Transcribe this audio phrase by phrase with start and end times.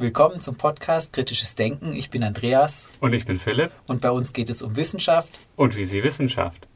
[0.00, 1.94] Willkommen zum Podcast Kritisches Denken.
[1.94, 2.88] Ich bin Andreas.
[3.00, 3.70] Und ich bin Philipp.
[3.86, 5.30] Und bei uns geht es um Wissenschaft.
[5.56, 6.66] Und wie sie Wissenschaft.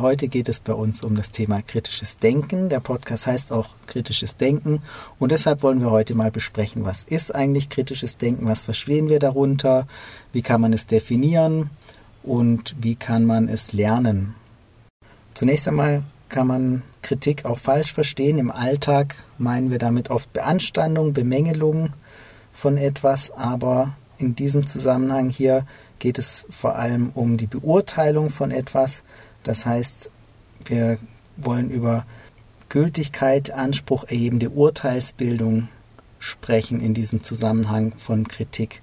[0.00, 2.70] Heute geht es bei uns um das Thema kritisches Denken.
[2.70, 4.80] Der Podcast heißt auch kritisches Denken.
[5.18, 9.18] Und deshalb wollen wir heute mal besprechen, was ist eigentlich kritisches Denken, was verstehen wir
[9.18, 9.86] darunter,
[10.32, 11.68] wie kann man es definieren
[12.22, 14.34] und wie kann man es lernen.
[15.34, 18.38] Zunächst einmal kann man Kritik auch falsch verstehen.
[18.38, 21.90] Im Alltag meinen wir damit oft Beanstandung, Bemängelung
[22.52, 25.66] von etwas, aber in diesem Zusammenhang hier
[25.98, 29.02] geht es vor allem um die Beurteilung von etwas.
[29.42, 30.10] Das heißt,
[30.64, 30.98] wir
[31.36, 32.06] wollen über
[32.68, 35.68] Gültigkeit, Anspruch erhebende Urteilsbildung
[36.18, 38.82] sprechen in diesem Zusammenhang von Kritik.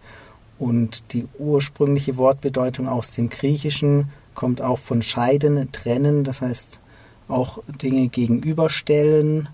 [0.59, 6.79] Und die ursprüngliche Wortbedeutung aus dem Griechischen kommt auch von scheiden, trennen, das heißt
[7.27, 9.49] auch Dinge gegenüberstellen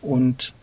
[0.00, 0.54] und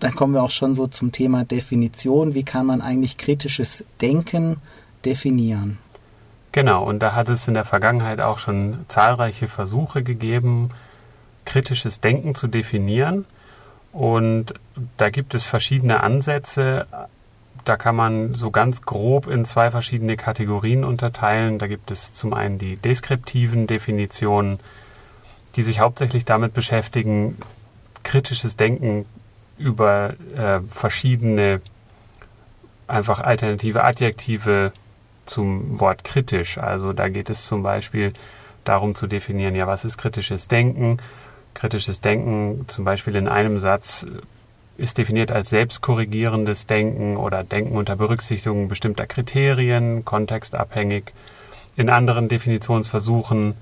[0.00, 2.34] dann kommen wir auch schon so zum Thema Definition.
[2.34, 4.58] Wie kann man eigentlich kritisches Denken
[5.04, 5.78] definieren?
[6.52, 10.70] Genau, und da hat es in der Vergangenheit auch schon zahlreiche Versuche gegeben,
[11.44, 13.26] kritisches Denken zu definieren.
[13.92, 14.54] Und
[14.96, 16.86] da gibt es verschiedene Ansätze.
[17.64, 21.58] Da kann man so ganz grob in zwei verschiedene Kategorien unterteilen.
[21.58, 24.60] Da gibt es zum einen die deskriptiven Definitionen,
[25.56, 27.38] die sich hauptsächlich damit beschäftigen,
[28.02, 29.06] kritisches Denken
[29.58, 31.60] über äh, verschiedene
[32.86, 34.72] einfach alternative Adjektive
[35.26, 36.58] zum Wort kritisch.
[36.58, 38.12] Also da geht es zum Beispiel
[38.64, 40.98] darum zu definieren, ja, was ist kritisches Denken?
[41.54, 44.06] Kritisches Denken zum Beispiel in einem Satz
[44.76, 51.12] ist definiert als selbstkorrigierendes Denken oder Denken unter Berücksichtigung bestimmter Kriterien, kontextabhängig.
[51.76, 53.54] In anderen Definitionsversuchen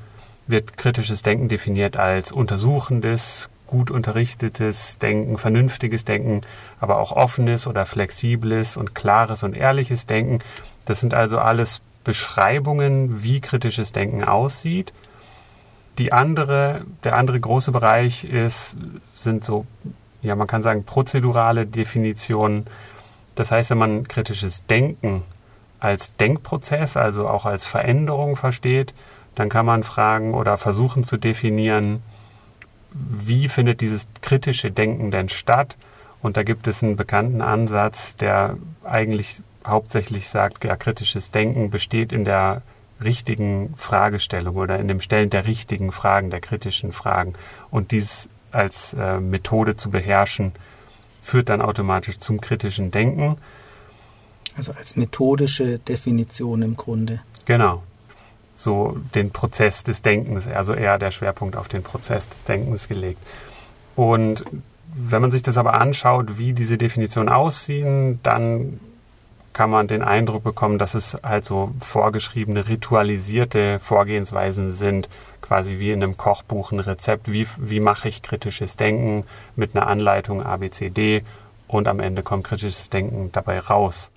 [0.47, 6.43] wird kritisches Denken definiert als untersuchendes, gut unterrichtetes Denken, vernünftiges Denken,
[6.81, 10.39] aber auch offenes oder flexibles und klares und ehrliches Denken.
[10.85, 14.93] Das sind also alles Beschreibungen, wie kritisches Denken aussieht.
[15.99, 18.77] Die andere, der andere große Bereich ist,
[19.15, 19.67] sind so,
[20.23, 22.67] ja, man kann sagen, prozedurale Definitionen.
[23.35, 25.23] Das heißt, wenn man kritisches Denken
[25.81, 28.95] als Denkprozess, also auch als Veränderung versteht,
[29.37, 32.03] dann kann man fragen oder versuchen zu definieren,
[32.93, 35.77] wie findet dieses kritische Denken denn statt?
[36.23, 42.13] Und da gibt es einen bekannten Ansatz, der eigentlich hauptsächlich sagt, ja, kritisches Denken besteht
[42.13, 42.63] in der
[43.05, 47.35] richtigen Fragestellung oder in dem Stellen der richtigen Fragen, der kritischen Fragen.
[47.71, 50.53] Und dies als äh, Methode zu beherrschen,
[51.21, 53.37] führt dann automatisch zum kritischen Denken.
[54.57, 57.21] Also als methodische Definition im Grunde.
[57.45, 57.83] Genau
[58.57, 63.21] so den Prozess des Denkens, also eher der Schwerpunkt auf den Prozess des Denkens gelegt.
[63.95, 64.45] Und
[64.95, 68.81] wenn man sich das aber anschaut, wie diese Definitionen aussehen, dann
[69.53, 75.09] kann man den Eindruck bekommen, dass es halt so vorgeschriebene, ritualisierte Vorgehensweisen sind,
[75.41, 79.25] quasi wie in einem Kochbuch ein Rezept, wie, wie mache ich kritisches Denken
[79.55, 81.23] mit einer Anleitung ABCD
[81.69, 84.11] und am Ende kommt kritisches Denken dabei raus.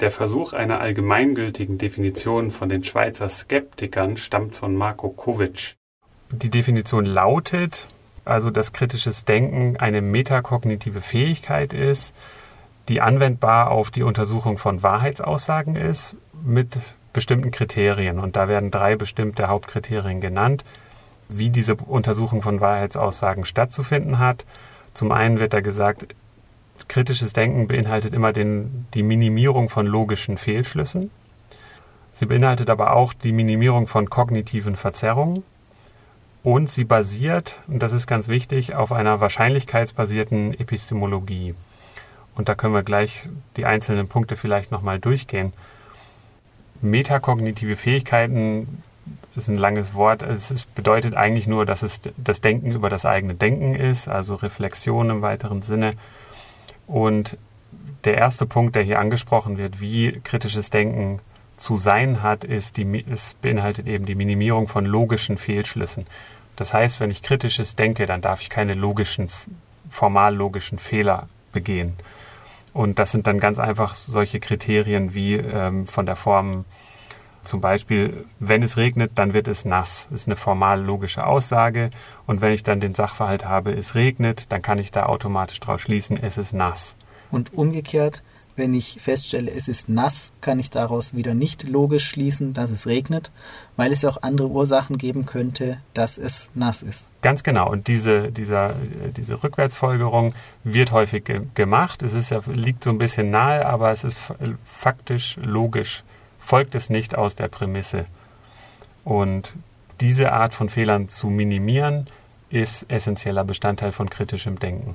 [0.00, 5.74] Der Versuch einer allgemeingültigen Definition von den Schweizer Skeptikern stammt von Marko Kovic.
[6.30, 7.88] Die Definition lautet,
[8.24, 12.14] also dass kritisches Denken eine metakognitive Fähigkeit ist,
[12.88, 16.14] die anwendbar auf die Untersuchung von Wahrheitsaussagen ist,
[16.44, 16.78] mit
[17.12, 18.20] bestimmten Kriterien.
[18.20, 20.64] Und da werden drei bestimmte Hauptkriterien genannt,
[21.28, 24.46] wie diese Untersuchung von Wahrheitsaussagen stattzufinden hat.
[24.94, 26.06] Zum einen wird da gesagt,
[26.88, 31.10] kritisches Denken beinhaltet immer den, die Minimierung von logischen Fehlschlüssen.
[32.12, 35.44] Sie beinhaltet aber auch die Minimierung von kognitiven Verzerrungen.
[36.42, 41.54] Und sie basiert, und das ist ganz wichtig, auf einer wahrscheinlichkeitsbasierten Epistemologie.
[42.34, 45.52] Und da können wir gleich die einzelnen Punkte vielleicht nochmal durchgehen.
[46.80, 48.82] Metakognitive Fähigkeiten
[49.34, 50.22] ist ein langes Wort.
[50.22, 55.10] Es bedeutet eigentlich nur, dass es das Denken über das eigene Denken ist, also Reflexion
[55.10, 55.94] im weiteren Sinne.
[56.88, 57.36] Und
[58.04, 61.20] der erste Punkt, der hier angesprochen wird, wie kritisches Denken
[61.56, 66.06] zu sein hat, ist die, es beinhaltet eben die Minimierung von logischen Fehlschlüssen.
[66.56, 69.28] Das heißt, wenn ich kritisches denke, dann darf ich keine logischen,
[69.88, 71.94] formal logischen Fehler begehen.
[72.72, 76.64] Und das sind dann ganz einfach solche Kriterien wie ähm, von der Form
[77.48, 80.06] zum Beispiel, wenn es regnet, dann wird es nass.
[80.10, 81.90] Das ist eine formal logische Aussage.
[82.26, 85.80] Und wenn ich dann den Sachverhalt habe, es regnet, dann kann ich da automatisch draus
[85.80, 86.96] schließen, es ist nass.
[87.30, 88.22] Und umgekehrt,
[88.58, 92.88] Wenn ich feststelle, es ist nass, kann ich daraus wieder nicht logisch schließen, dass es
[92.88, 93.30] regnet,
[93.76, 97.06] weil es auch andere Ursachen geben könnte, dass es nass ist.
[97.22, 97.70] Ganz genau.
[97.70, 98.74] Und diese, dieser,
[99.16, 100.34] diese Rückwärtsfolgerung
[100.64, 102.02] wird häufig ge gemacht.
[102.02, 104.18] Es ist ja, liegt so ein bisschen nahe, aber es ist
[104.64, 106.02] faktisch logisch.
[106.48, 108.06] Folgt es nicht aus der Prämisse.
[109.04, 109.54] Und
[110.00, 112.06] diese Art von Fehlern zu minimieren,
[112.48, 114.94] ist essentieller Bestandteil von kritischem Denken.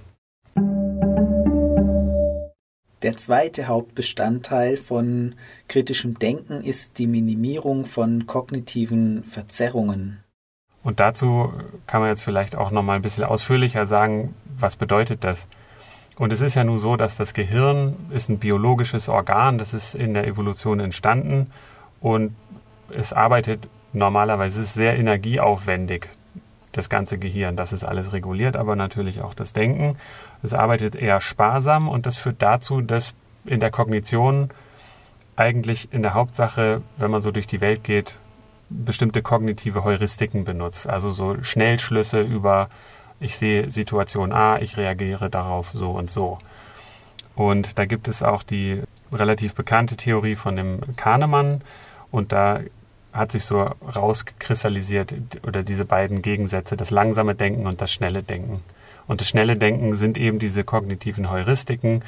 [3.03, 5.35] Der zweite Hauptbestandteil von
[5.67, 10.23] kritischem Denken ist die Minimierung von kognitiven Verzerrungen.
[10.81, 11.53] Und dazu
[11.85, 15.45] kann man jetzt vielleicht auch noch mal ein bisschen ausführlicher sagen, was bedeutet das?
[16.17, 19.95] Und es ist ja nun so, dass das Gehirn ist ein biologisches Organ, das ist
[19.95, 21.51] in der Evolution entstanden
[22.01, 22.35] und
[22.89, 26.09] es arbeitet normalerweise ist sehr energieaufwendig
[26.71, 27.55] das ganze Gehirn.
[27.55, 29.97] Das ist alles reguliert, aber natürlich auch das Denken.
[30.41, 33.13] Es arbeitet eher sparsam und das führt dazu, dass
[33.45, 34.49] in der Kognition
[35.35, 38.19] eigentlich in der Hauptsache, wenn man so durch die Welt geht,
[38.69, 40.87] bestimmte kognitive Heuristiken benutzt.
[40.87, 42.69] Also so Schnellschlüsse über,
[43.23, 46.39] ich sehe Situation A, ich reagiere darauf so und so.
[47.35, 48.81] Und da gibt es auch die
[49.11, 51.61] relativ bekannte Theorie von dem Kahnemann.
[52.11, 52.59] Und da
[53.11, 53.61] hat sich so
[53.95, 55.13] rauskristallisiert
[55.45, 58.61] oder diese beiden Gegensätze, das langsame Denken und das schnelle Denken.
[59.07, 62.03] Und das schnelle Denken sind eben diese kognitiven Heuristiken,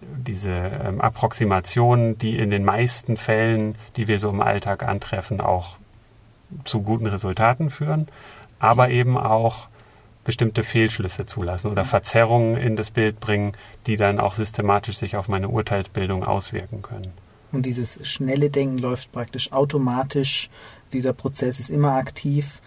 [0.00, 5.76] diese ähm, Approximationen, die in den meisten Fällen, die wir so im Alltag antreffen, auch
[6.64, 8.08] zu guten Resultaten führen,
[8.58, 9.68] aber eben auch
[10.24, 13.52] bestimmte Fehlschlüsse zulassen oder Verzerrungen in das Bild bringen,
[13.86, 17.12] die dann auch systematisch sich auf meine Urteilsbildung auswirken können.
[17.52, 20.50] Und dieses schnelle Denken läuft praktisch automatisch.
[20.92, 22.60] Dieser Prozess ist immer aktiv,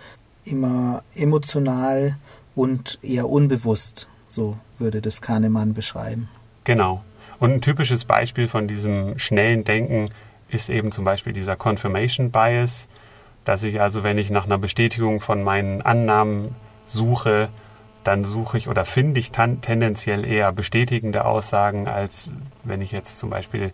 [0.46, 2.18] immer emotional
[2.56, 4.08] und eher unbewusst.
[4.28, 6.28] So würde das Kahnemann beschreiben.
[6.64, 7.04] Genau.
[7.40, 10.10] Und ein typisches Beispiel von diesem schnellen Denken
[10.50, 12.88] ist eben zum Beispiel dieser Confirmation Bias,
[13.46, 16.56] dass ich also, wenn ich nach einer Bestätigung von meinen Annahmen
[16.86, 17.50] suche,
[18.04, 22.32] dann suche ich oder finde ich tendenziell eher bestätigende Aussagen, als
[22.64, 23.72] wenn ich jetzt zum Beispiel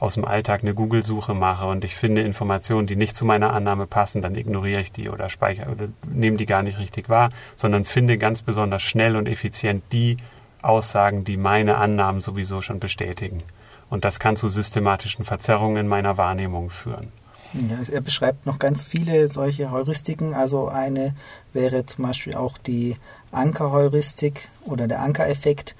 [0.00, 3.86] aus dem Alltag eine Google-Suche mache und ich finde Informationen, die nicht zu meiner Annahme
[3.86, 7.84] passen, dann ignoriere ich die oder speichere oder nehme die gar nicht richtig wahr, sondern
[7.84, 10.16] finde ganz besonders schnell und effizient die
[10.62, 13.42] Aussagen, die meine Annahmen sowieso schon bestätigen.
[13.90, 17.10] Und das kann zu systematischen Verzerrungen in meiner Wahrnehmung führen.
[17.54, 20.34] Ja, er beschreibt noch ganz viele solche Heuristiken.
[20.34, 21.14] Also eine
[21.52, 22.96] wäre zum Beispiel auch die
[23.32, 25.74] Ankerheuristik oder der Ankereffekt.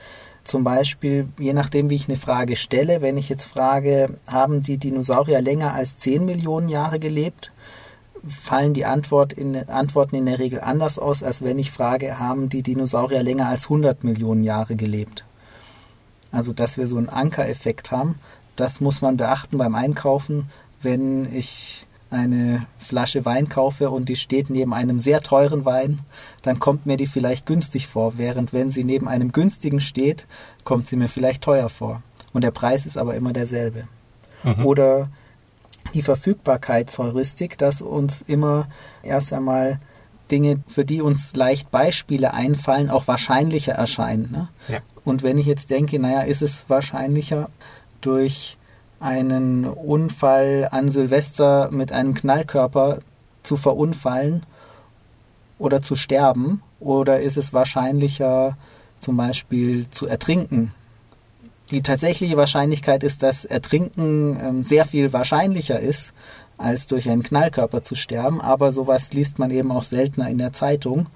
[0.45, 4.79] Zum Beispiel, je nachdem, wie ich eine Frage stelle, wenn ich jetzt frage, haben die
[4.79, 7.53] Dinosaurier länger als 10 Millionen Jahre gelebt,
[8.27, 12.49] fallen die Antwort in, Antworten in der Regel anders aus, als wenn ich frage, haben
[12.49, 15.25] die Dinosaurier länger als 100 Millionen Jahre gelebt.
[16.33, 18.19] Also, dass wir so einen Ankereffekt haben,
[18.57, 20.51] das muss man beachten beim Einkaufen,
[20.83, 26.01] wenn ich eine Flasche Wein kaufe und die steht neben einem sehr teuren Wein,
[26.43, 30.27] dann kommt mir die vielleicht günstig vor, während wenn sie neben einem günstigen steht,
[30.65, 32.03] kommt sie mir vielleicht teuer vor.
[32.33, 33.89] Und der Preis ist aber immer derselbe.
[34.43, 34.65] Mhm.
[34.65, 35.09] Oder
[35.95, 38.69] die Verfügbarkeitsheuristik, dass uns immer
[39.03, 39.81] erst einmal
[40.31, 44.31] Dinge, für die uns leicht Beispiele einfallen, auch wahrscheinlicher erscheinen.
[44.31, 44.49] Ne?
[44.69, 44.81] Ja.
[45.05, 47.49] Und wenn ich jetzt denke, naja, ist es wahrscheinlicher
[48.03, 48.58] durch
[49.01, 52.99] einen Unfall an Silvester mit einem Knallkörper
[53.43, 54.45] zu verunfallen
[55.59, 56.63] oder zu sterben?
[56.81, 58.57] Oder ist es wahrscheinlicher,
[59.01, 60.73] zum Beispiel zu ertrinken?
[61.71, 66.15] Die tatsächliche Wahrscheinlichkeit ist, dass Ertrinken ähm, sehr viel wahrscheinlicher ist,
[66.57, 68.41] als durch einen Knallkörper zu sterben.
[68.41, 71.07] Aber sowas liest man eben auch seltener in der Zeitung.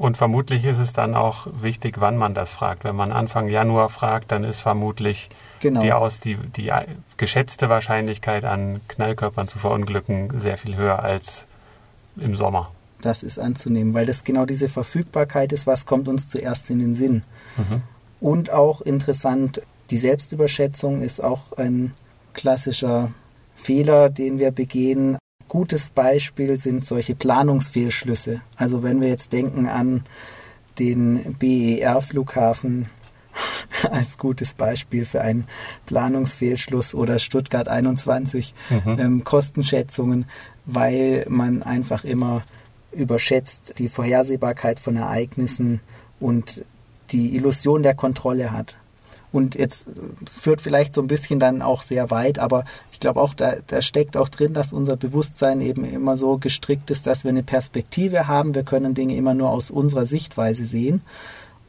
[0.00, 2.84] Und vermutlich ist es dann auch wichtig, wann man das fragt.
[2.84, 5.28] Wenn man Anfang Januar fragt, dann ist vermutlich
[5.60, 5.82] genau.
[5.82, 6.72] die, aus, die, die
[7.18, 11.44] geschätzte Wahrscheinlichkeit an Knallkörpern zu verunglücken sehr viel höher als
[12.16, 12.70] im Sommer.
[13.02, 16.94] Das ist anzunehmen, weil das genau diese Verfügbarkeit ist, was kommt uns zuerst in den
[16.94, 17.22] Sinn.
[17.58, 17.82] Mhm.
[18.22, 21.92] Und auch interessant, die Selbstüberschätzung ist auch ein
[22.32, 23.10] klassischer
[23.54, 25.18] Fehler, den wir begehen
[25.50, 28.40] gutes Beispiel sind solche Planungsfehlschlüsse.
[28.56, 30.04] Also wenn wir jetzt denken an
[30.78, 32.88] den BER-Flughafen
[33.90, 35.48] als gutes Beispiel für einen
[35.86, 38.96] Planungsfehlschluss oder Stuttgart 21 mhm.
[38.98, 40.26] ähm, Kostenschätzungen,
[40.66, 42.42] weil man einfach immer
[42.92, 45.80] überschätzt die Vorhersehbarkeit von Ereignissen
[46.20, 46.64] und
[47.10, 48.76] die Illusion der Kontrolle hat.
[49.32, 49.86] Und jetzt
[50.28, 53.80] führt vielleicht so ein bisschen dann auch sehr weit, aber ich glaube auch, da, da
[53.80, 58.26] steckt auch drin, dass unser Bewusstsein eben immer so gestrickt ist, dass wir eine Perspektive
[58.26, 58.54] haben.
[58.54, 61.02] Wir können Dinge immer nur aus unserer Sichtweise sehen.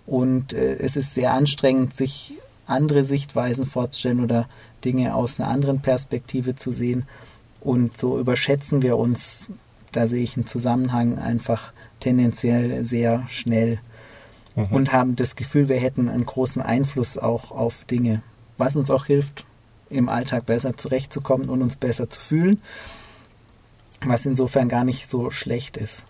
[0.08, 4.48] Und äh, es ist sehr anstrengend, sich andere Sichtweisen vorzustellen oder
[4.84, 7.06] Dinge aus einer anderen Perspektive zu sehen.
[7.60, 9.50] Und so überschätzen wir uns,
[9.92, 13.80] da sehe ich einen Zusammenhang einfach tendenziell sehr schnell
[14.56, 14.66] mhm.
[14.66, 18.22] und haben das Gefühl, wir hätten einen großen Einfluss auch auf Dinge,
[18.58, 19.46] was uns auch hilft,
[19.90, 22.62] im Alltag besser zurechtzukommen und uns besser zu fühlen,
[24.06, 26.06] was insofern gar nicht so schlecht ist.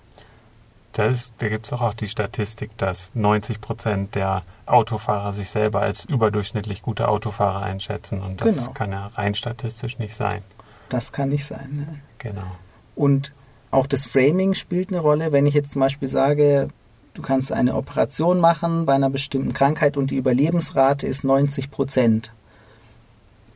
[0.93, 5.81] Das, da gibt es auch, auch die Statistik, dass 90 Prozent der Autofahrer sich selber
[5.81, 8.21] als überdurchschnittlich gute Autofahrer einschätzen.
[8.21, 8.71] Und das genau.
[8.71, 10.43] kann ja rein statistisch nicht sein.
[10.89, 11.69] Das kann nicht sein.
[11.71, 11.99] Ne?
[12.17, 12.57] Genau.
[12.95, 13.31] Und
[13.71, 15.31] auch das Framing spielt eine Rolle.
[15.31, 16.67] Wenn ich jetzt zum Beispiel sage,
[17.13, 22.33] du kannst eine Operation machen bei einer bestimmten Krankheit und die Überlebensrate ist 90 Prozent,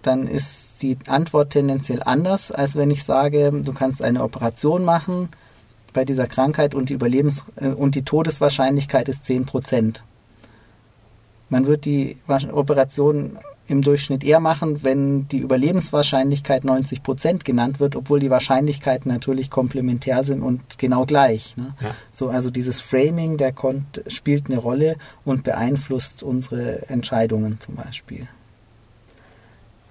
[0.01, 5.29] dann ist die Antwort tendenziell anders, als wenn ich sage, du kannst eine Operation machen
[5.93, 10.03] bei dieser Krankheit und die Überlebens- äh, und die Todeswahrscheinlichkeit ist 10 Prozent.
[11.49, 17.95] Man wird die Operation im Durchschnitt eher machen, wenn die Überlebenswahrscheinlichkeit 90 Prozent genannt wird,
[17.95, 21.57] obwohl die Wahrscheinlichkeiten natürlich komplementär sind und genau gleich.
[21.57, 21.73] Ne?
[21.81, 21.95] Ja.
[22.13, 23.53] So, also dieses Framing, der
[24.07, 28.27] spielt eine Rolle und beeinflusst unsere Entscheidungen zum Beispiel.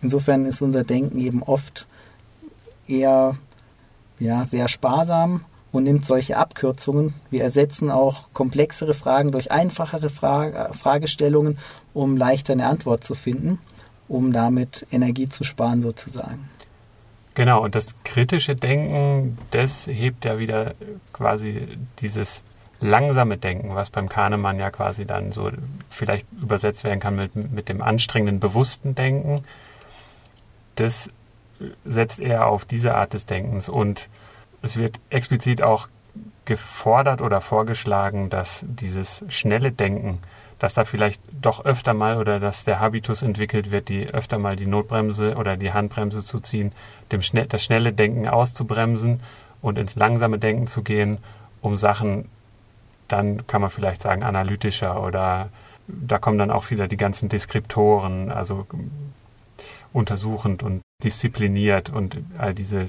[0.02, 1.87] Insofern ist unser Denken eben oft
[2.87, 3.37] eher
[4.21, 7.14] ja, sehr sparsam und nimmt solche Abkürzungen.
[7.31, 11.59] Wir ersetzen auch komplexere Fragen durch einfachere Fra Fragestellungen,
[11.95, 13.59] um leichter eine Antwort zu finden,
[14.09, 16.49] um damit Energie zu sparen sozusagen.
[17.35, 20.75] Genau, und das kritische Denken, das hebt ja wieder
[21.13, 22.43] quasi dieses
[22.81, 25.51] langsame Denken, was beim Kahnemann ja quasi dann so
[25.89, 29.43] vielleicht übersetzt werden kann mit, mit dem anstrengenden, bewussten Denken.
[30.77, 31.11] Das
[31.85, 34.09] setzt eher auf diese Art des Denkens und
[34.63, 35.89] es wird explizit auch
[36.45, 40.19] gefordert oder vorgeschlagen, dass dieses schnelle Denken,
[40.64, 44.56] dass da vielleicht doch öfter mal oder dass der Habitus entwickelt wird, die öfter mal
[44.56, 46.73] die Notbremse oder die Handbremse zu ziehen,
[47.12, 49.21] dem schnell, das schnelle Denken auszubremsen
[49.61, 51.18] und ins langsame Denken zu gehen,
[51.61, 52.30] um Sachen
[53.09, 55.50] dann kann man vielleicht sagen analytischer oder
[55.87, 58.66] da kommen dann auch wieder die ganzen Deskriptoren, also
[59.92, 62.88] untersuchend und diszipliniert und all diese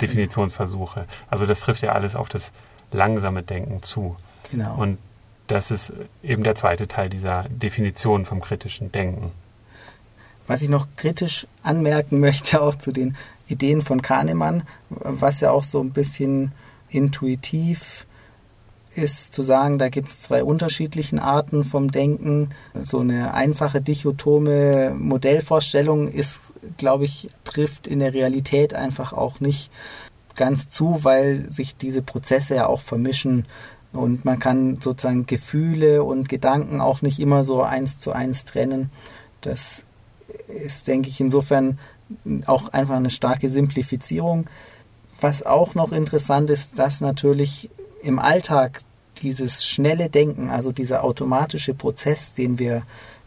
[0.00, 1.06] Definitionsversuche.
[1.28, 2.52] Also das trifft ja alles auf das
[2.92, 4.14] langsame Denken zu.
[4.48, 4.76] Genau.
[4.76, 4.98] Und
[5.46, 9.32] das ist eben der zweite Teil dieser Definition vom kritischen Denken.
[10.46, 13.16] Was ich noch kritisch anmerken möchte, auch zu den
[13.48, 16.52] Ideen von Kahnemann, was ja auch so ein bisschen
[16.88, 18.06] intuitiv
[18.96, 22.50] ist zu sagen, da gibt es zwei unterschiedliche Arten vom Denken.
[22.82, 26.40] So eine einfache dichotome Modellvorstellung ist,
[26.78, 29.70] glaube ich, trifft in der Realität einfach auch nicht
[30.34, 33.46] ganz zu, weil sich diese Prozesse ja auch vermischen
[33.96, 38.90] und man kann sozusagen Gefühle und Gedanken auch nicht immer so eins zu eins trennen.
[39.40, 39.82] Das
[40.48, 41.78] ist, denke ich, insofern
[42.46, 44.46] auch einfach eine starke Simplifizierung.
[45.20, 47.70] Was auch noch interessant ist, dass natürlich
[48.02, 48.80] im Alltag
[49.22, 52.82] dieses schnelle Denken, also dieser automatische Prozess, den wir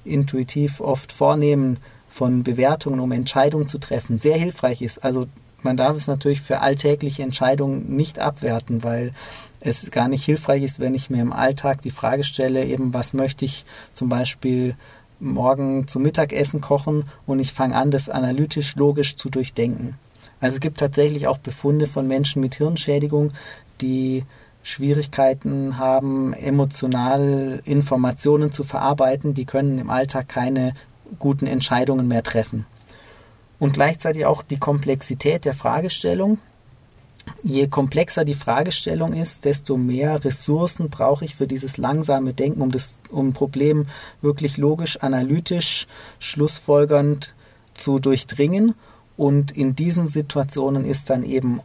[0.06, 1.78] intuitiv oft vornehmen,
[2.10, 5.04] von Bewertungen, um Entscheidungen zu treffen, sehr hilfreich ist.
[5.04, 5.28] Also
[5.64, 9.12] man darf es natürlich für alltägliche Entscheidungen nicht abwerten, weil
[9.60, 13.14] es gar nicht hilfreich ist, wenn ich mir im Alltag die Frage stelle, eben was
[13.14, 14.76] möchte ich zum Beispiel
[15.20, 19.96] morgen zum Mittagessen kochen und ich fange an, das analytisch logisch zu durchdenken.
[20.40, 23.34] Also es gibt tatsächlich auch Befunde von Menschen mit Hirnschädigung,
[23.82, 24.24] die
[24.64, 30.74] Schwierigkeiten haben, emotional Informationen zu verarbeiten, die können im Alltag keine
[31.18, 32.66] guten Entscheidungen mehr treffen.
[33.60, 36.40] Und gleichzeitig auch die Komplexität der Fragestellung.
[37.44, 42.72] Je komplexer die Fragestellung ist, desto mehr Ressourcen brauche ich für dieses langsame Denken, um
[42.72, 43.88] das um Problem
[44.22, 45.88] wirklich logisch, analytisch,
[46.20, 47.36] schlussfolgernd
[47.74, 48.74] zu durchdringen.
[49.18, 51.60] Und in diesen Situationen ist dann eben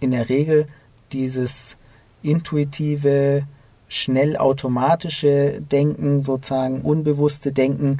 [0.00, 0.66] in der Regel
[1.12, 1.76] dieses
[2.22, 3.44] intuitive,
[3.88, 7.98] schnell automatische Denken, sozusagen unbewusste Denken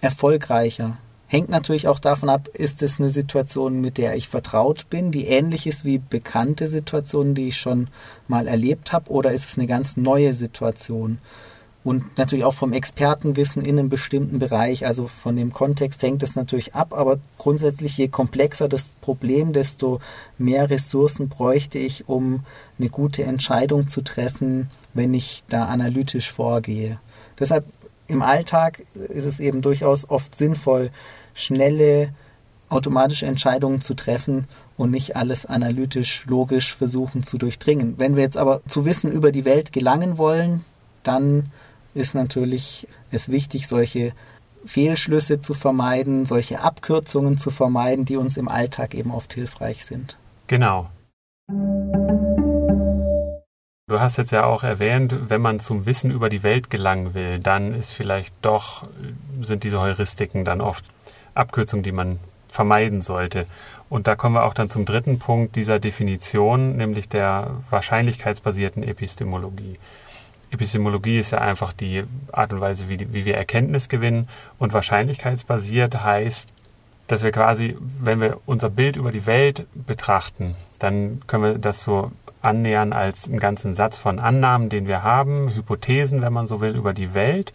[0.00, 0.98] erfolgreicher.
[1.32, 5.24] Hängt natürlich auch davon ab, ist es eine Situation, mit der ich vertraut bin, die
[5.24, 7.88] ähnlich ist wie bekannte Situationen, die ich schon
[8.28, 11.16] mal erlebt habe, oder ist es eine ganz neue Situation?
[11.84, 16.36] und natürlich auch vom Expertenwissen in einem bestimmten Bereich, also von dem Kontext hängt es
[16.36, 20.00] natürlich ab, aber grundsätzlich je komplexer das Problem, desto
[20.38, 22.44] mehr Ressourcen bräuchte ich, um
[22.78, 27.00] eine gute Entscheidung zu treffen, wenn ich da analytisch vorgehe.
[27.40, 27.64] Deshalb
[28.06, 30.90] im Alltag ist es eben durchaus oft sinnvoll,
[31.34, 32.12] schnelle
[32.68, 37.94] automatische Entscheidungen zu treffen und nicht alles analytisch, logisch versuchen zu durchdringen.
[37.98, 40.64] Wenn wir jetzt aber zu Wissen über die Welt gelangen wollen,
[41.02, 41.50] dann
[41.94, 44.12] ist natürlich es wichtig, solche
[44.64, 50.16] Fehlschlüsse zu vermeiden, solche Abkürzungen zu vermeiden, die uns im Alltag eben oft hilfreich sind.
[50.46, 50.88] Genau.
[53.88, 57.38] Du hast jetzt ja auch erwähnt, wenn man zum Wissen über die Welt gelangen will,
[57.38, 58.86] dann ist vielleicht doch,
[59.42, 60.84] sind diese Heuristiken dann oft
[61.34, 63.46] Abkürzungen, die man vermeiden sollte.
[63.88, 69.78] Und da kommen wir auch dann zum dritten Punkt dieser Definition, nämlich der wahrscheinlichkeitsbasierten Epistemologie.
[70.50, 74.28] Epistemologie ist ja einfach die Art und Weise, wie, wie wir Erkenntnis gewinnen.
[74.58, 76.48] Und wahrscheinlichkeitsbasiert heißt,
[77.06, 81.84] dass wir quasi, wenn wir unser Bild über die Welt betrachten, dann können wir das
[81.84, 82.12] so
[82.42, 86.74] annähern als einen ganzen Satz von Annahmen, den wir haben, Hypothesen, wenn man so will,
[86.74, 87.52] über die Welt.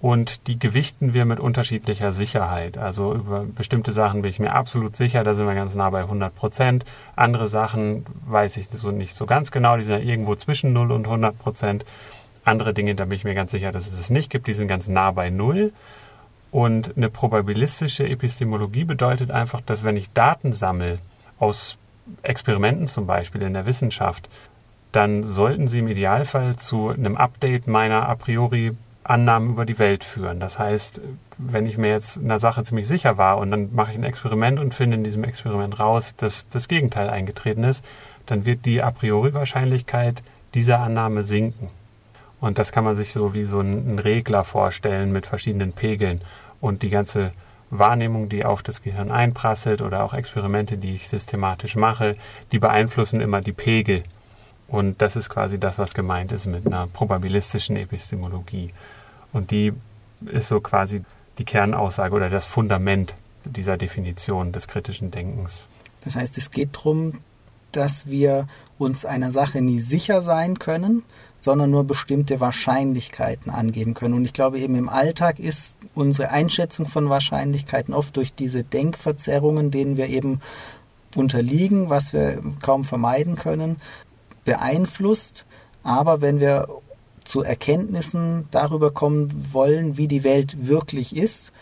[0.00, 2.78] Und die gewichten wir mit unterschiedlicher Sicherheit.
[2.78, 6.00] Also über bestimmte Sachen bin ich mir absolut sicher, da sind wir ganz nah bei
[6.00, 6.84] 100 Prozent.
[7.16, 10.92] Andere Sachen weiß ich so nicht so ganz genau, die sind ja irgendwo zwischen 0
[10.92, 11.84] und 100 Prozent.
[12.44, 14.68] Andere Dinge, da bin ich mir ganz sicher, dass es es nicht gibt, die sind
[14.68, 15.72] ganz nah bei Null.
[16.50, 20.98] Und eine probabilistische Epistemologie bedeutet einfach, dass wenn ich Daten sammle,
[21.38, 21.76] aus
[22.22, 24.28] Experimenten zum Beispiel in der Wissenschaft,
[24.92, 28.72] dann sollten sie im Idealfall zu einem Update meiner a priori
[29.08, 30.38] Annahmen über die Welt führen.
[30.38, 31.00] Das heißt,
[31.38, 34.60] wenn ich mir jetzt einer Sache ziemlich sicher war und dann mache ich ein Experiment
[34.60, 37.84] und finde in diesem Experiment raus, dass das Gegenteil eingetreten ist,
[38.26, 40.22] dann wird die a priori Wahrscheinlichkeit
[40.54, 41.68] dieser Annahme sinken.
[42.40, 46.20] Und das kann man sich so wie so einen Regler vorstellen mit verschiedenen Pegeln.
[46.60, 47.32] Und die ganze
[47.70, 52.16] Wahrnehmung, die auf das Gehirn einprasselt oder auch Experimente, die ich systematisch mache,
[52.52, 54.02] die beeinflussen immer die Pegel.
[54.68, 58.70] Und das ist quasi das, was gemeint ist mit einer probabilistischen Epistemologie.
[59.32, 59.72] Und die
[60.26, 61.02] ist so quasi
[61.38, 65.66] die Kernaussage oder das Fundament dieser Definition des kritischen Denkens.
[66.04, 67.20] Das heißt, es geht darum,
[67.72, 68.46] dass wir
[68.78, 71.02] uns einer Sache nie sicher sein können,
[71.38, 74.14] sondern nur bestimmte Wahrscheinlichkeiten angeben können.
[74.14, 79.70] Und ich glaube, eben im Alltag ist unsere Einschätzung von Wahrscheinlichkeiten oft durch diese Denkverzerrungen,
[79.70, 80.40] denen wir eben
[81.14, 83.76] unterliegen, was wir kaum vermeiden können,
[84.48, 85.44] beeinflusst.
[85.82, 86.68] Aber wenn wir
[87.24, 91.52] zu Erkenntnissen darüber kommen wollen, wie die Welt wirklich ist,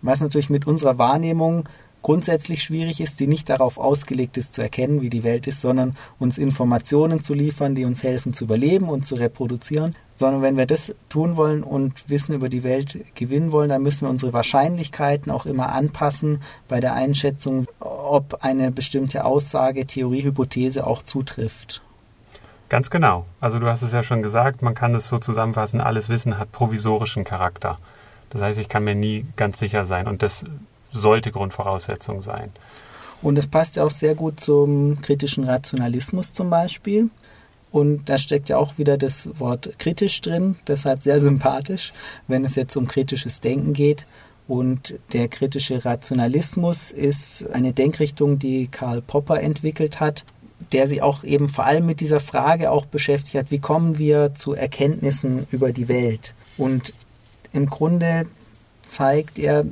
[0.00, 1.68] was natürlich mit unserer Wahrnehmung
[2.00, 5.94] grundsätzlich schwierig ist, die nicht darauf ausgelegt ist, zu erkennen, wie die Welt ist, sondern
[6.18, 9.94] uns Informationen zu liefern, die uns helfen zu überleben und zu reproduzieren.
[10.14, 14.06] Sondern wenn wir das tun wollen und Wissen über die Welt gewinnen wollen, dann müssen
[14.06, 20.86] wir unsere Wahrscheinlichkeiten auch immer anpassen bei der Einschätzung, ob eine bestimmte Aussage, Theorie, Hypothese
[20.86, 21.82] auch zutrifft.
[22.72, 23.26] Ganz genau.
[23.38, 26.52] Also du hast es ja schon gesagt, man kann es so zusammenfassen, alles Wissen hat
[26.52, 27.76] provisorischen Charakter.
[28.30, 30.08] Das heißt, ich kann mir nie ganz sicher sein.
[30.08, 30.46] Und das
[30.90, 32.50] sollte Grundvoraussetzung sein.
[33.20, 37.10] Und es passt ja auch sehr gut zum kritischen Rationalismus zum Beispiel.
[37.70, 41.92] Und da steckt ja auch wieder das Wort kritisch drin, deshalb sehr sympathisch,
[42.26, 44.06] wenn es jetzt um kritisches Denken geht.
[44.48, 50.24] Und der kritische Rationalismus ist eine Denkrichtung, die Karl Popper entwickelt hat,
[50.72, 54.34] der sich auch eben vor allem mit dieser Frage auch beschäftigt hat, wie kommen wir
[54.34, 56.34] zu Erkenntnissen über die Welt?
[56.56, 56.94] Und
[57.52, 58.26] im Grunde
[58.86, 59.64] zeigt er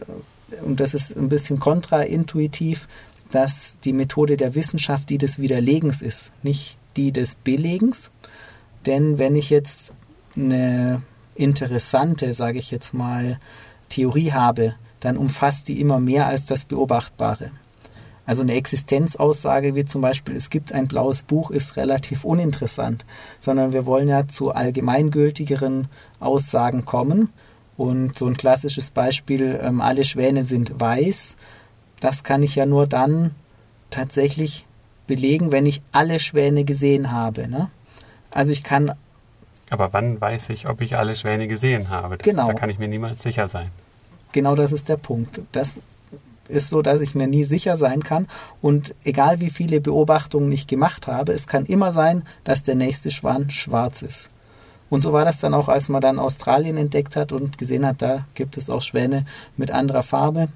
[0.62, 2.88] und das ist ein bisschen kontraintuitiv,
[3.31, 8.11] dass die Methode der Wissenschaft die des Widerlegens ist, nicht die des Belegens.
[8.87, 9.92] Denn wenn ich jetzt
[10.37, 11.03] eine
[11.35, 13.38] interessante, sage ich jetzt mal,
[13.88, 17.53] Theorie habe, dann umfasst die immer mehr als das Beobachtbare.
[18.31, 23.05] Also eine Existenzaussage wie zum Beispiel, es gibt ein blaues Buch, ist relativ uninteressant,
[23.40, 25.88] sondern wir wollen ja zu allgemeingültigeren
[26.21, 27.33] Aussagen kommen.
[27.77, 31.35] Und so ein klassisches Beispiel, ähm, alle Schwäne sind weiß,
[31.99, 33.33] das kann ich ja nur dann
[33.90, 34.64] tatsächlich
[35.09, 37.49] belegen, wenn ich alle Schwäne gesehen habe.
[37.49, 37.69] Ne?
[38.31, 38.93] Also ich kann.
[39.71, 42.16] Aber wann weiß ich, ob ich alle Schwäne gesehen habe?
[42.16, 42.47] Das, genau.
[42.47, 43.73] Da kann ich mir niemals sicher sein.
[44.31, 45.40] Genau das ist der Punkt.
[45.51, 45.81] Das
[46.51, 48.27] ist so, dass ich mir nie sicher sein kann.
[48.61, 53.11] Und egal wie viele Beobachtungen ich gemacht habe, es kann immer sein, dass der nächste
[53.11, 54.29] Schwan schwarz ist.
[54.91, 58.03] Und so war das dann auch, als man dann Australien entdeckt hat und gesehen hat,
[58.03, 59.25] da gibt es auch Schwäne
[59.57, 60.49] mit anderer Farbe.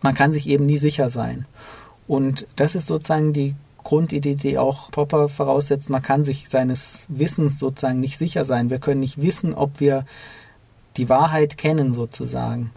[0.00, 1.46] Man kann sich eben nie sicher sein.
[2.06, 5.90] Und das ist sozusagen die Grundidee, die auch Popper voraussetzt.
[5.90, 8.70] Man kann sich seines Wissens sozusagen nicht sicher sein.
[8.70, 10.06] Wir können nicht wissen, ob wir
[10.96, 12.70] die Wahrheit kennen sozusagen.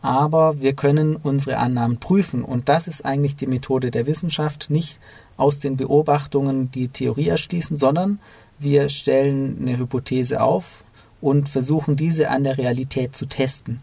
[0.00, 2.44] Aber wir können unsere Annahmen prüfen.
[2.44, 4.70] Und das ist eigentlich die Methode der Wissenschaft.
[4.70, 4.98] Nicht
[5.36, 8.20] aus den Beobachtungen die Theorie erschließen, sondern
[8.58, 10.84] wir stellen eine Hypothese auf
[11.20, 13.80] und versuchen diese an der Realität zu testen.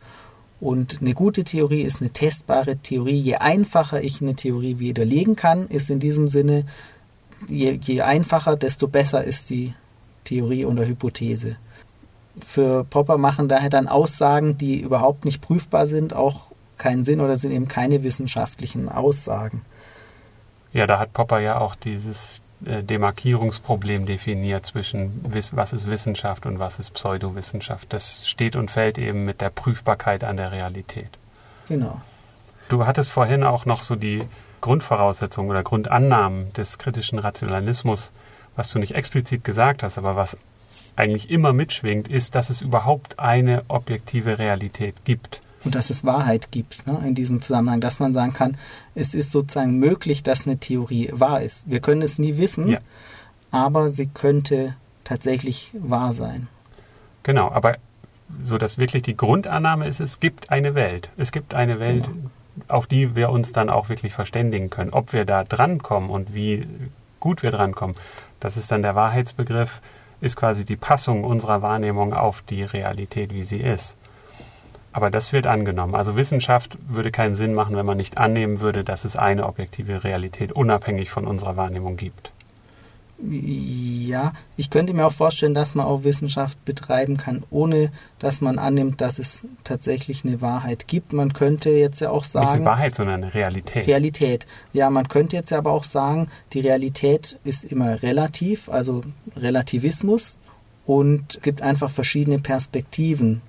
[0.59, 3.19] Und eine gute Theorie ist eine testbare Theorie.
[3.19, 6.65] Je einfacher ich eine Theorie widerlegen kann, ist in diesem Sinne,
[7.47, 9.73] je, je einfacher, desto besser ist die
[10.23, 11.57] Theorie oder Hypothese.
[12.47, 17.37] Für Popper machen daher dann Aussagen, die überhaupt nicht prüfbar sind, auch keinen Sinn oder
[17.37, 19.61] sind eben keine wissenschaftlichen Aussagen.
[20.73, 25.21] Ja, da hat Popper ja auch dieses äh, Demarkierungsproblem definiert zwischen
[25.51, 27.93] was ist Wissenschaft und was ist Pseudowissenschaft.
[27.93, 31.17] Das steht und fällt eben mit der Prüfbarkeit an der Realität.
[31.67, 32.01] Genau.
[32.67, 34.23] Du hattest vorhin auch noch so die
[34.61, 38.11] Grundvoraussetzungen oder Grundannahmen des kritischen Rationalismus,
[38.55, 40.37] was du nicht explizit gesagt hast, aber was
[40.95, 45.41] eigentlich immer mitschwingt, ist, dass es überhaupt eine objektive Realität gibt.
[45.63, 48.57] Und dass es Wahrheit gibt ne, in diesem Zusammenhang, dass man sagen kann,
[48.93, 51.69] es ist sozusagen möglich, dass eine Theorie wahr ist.
[51.69, 52.79] Wir können es nie wissen, ja.
[53.49, 56.47] aber sie könnte tatsächlich wahr sein.
[57.23, 57.77] Genau, aber
[58.43, 61.09] so dass wirklich die Grundannahme ist, es gibt eine Welt.
[61.17, 62.29] Es gibt eine Welt, genau.
[62.67, 64.91] auf die wir uns dann auch wirklich verständigen können.
[64.91, 66.67] Ob wir da drankommen und wie
[67.19, 67.95] gut wir drankommen,
[68.39, 69.81] das ist dann der Wahrheitsbegriff,
[70.21, 73.97] ist quasi die Passung unserer Wahrnehmung auf die Realität, wie sie ist.
[74.91, 75.93] Aber das wird angenommen.
[75.93, 80.05] Also Wissenschaft würde keinen Sinn machen, wenn man nicht annehmen würde, dass es eine objektive
[80.05, 82.31] Realität unabhängig von unserer Wahrnehmung gibt.
[83.17, 88.59] Ja, ich könnte mir auch vorstellen, dass man auch Wissenschaft betreiben kann, ohne dass man
[88.59, 91.13] annimmt, dass es tatsächlich eine Wahrheit gibt.
[91.13, 92.45] Man könnte jetzt ja auch sagen.
[92.45, 93.87] Nicht eine Wahrheit, sondern eine Realität.
[93.87, 94.45] Realität.
[94.73, 99.03] Ja, man könnte jetzt aber auch sagen, die Realität ist immer relativ, also
[99.37, 100.37] Relativismus
[100.85, 103.41] und gibt einfach verschiedene Perspektiven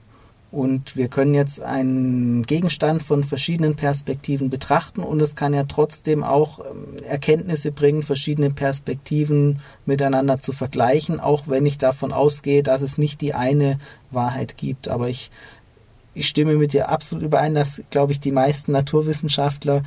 [0.57, 6.25] und wir können jetzt einen Gegenstand von verschiedenen Perspektiven betrachten und es kann ja trotzdem
[6.25, 12.81] auch ähm, Erkenntnisse bringen, verschiedene Perspektiven miteinander zu vergleichen, auch wenn ich davon ausgehe, dass
[12.81, 13.79] es nicht die eine
[14.11, 14.89] Wahrheit gibt.
[14.89, 15.31] Aber ich,
[16.15, 19.83] ich stimme mit dir absolut überein, dass, glaube ich, die meisten Naturwissenschaftler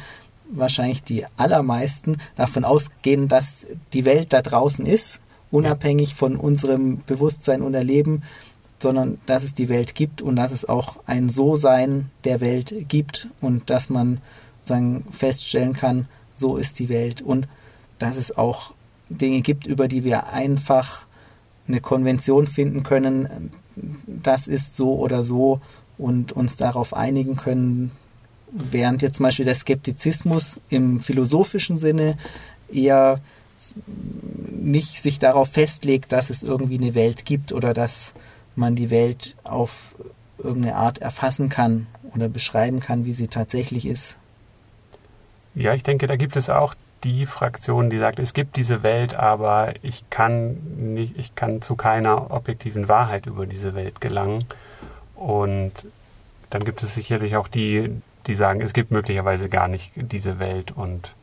[0.51, 7.63] wahrscheinlich die allermeisten davon ausgehen, dass die Welt da draußen ist, unabhängig von unserem Bewusstsein
[7.63, 8.21] und Erleben
[8.81, 13.27] sondern dass es die Welt gibt und dass es auch ein So-Sein der Welt gibt
[13.41, 14.19] und dass man
[14.63, 17.47] sagen, feststellen kann, so ist die Welt und
[17.97, 18.73] dass es auch
[19.09, 21.05] Dinge gibt, über die wir einfach
[21.67, 23.51] eine Konvention finden können,
[24.07, 25.61] das ist so oder so
[25.97, 27.91] und uns darauf einigen können,
[28.51, 32.17] während jetzt zum Beispiel der Skeptizismus im philosophischen Sinne
[32.71, 33.19] eher
[34.57, 38.13] nicht sich darauf festlegt, dass es irgendwie eine Welt gibt oder dass
[38.59, 39.95] man die Welt auf
[40.37, 44.17] irgendeine Art erfassen kann oder beschreiben kann, wie sie tatsächlich ist.
[45.55, 49.15] Ja, ich denke, da gibt es auch die Fraktion, die sagt, es gibt diese Welt,
[49.15, 50.57] aber ich kann
[50.93, 54.45] nicht, ich kann zu keiner objektiven Wahrheit über diese Welt gelangen.
[55.15, 55.71] Und
[56.49, 57.89] dann gibt es sicherlich auch die,
[58.27, 61.13] die sagen, es gibt möglicherweise gar nicht diese Welt und